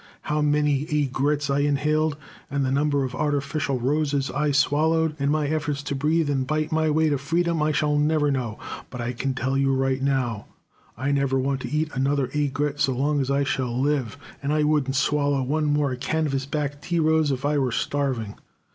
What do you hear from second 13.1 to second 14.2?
as I shall live,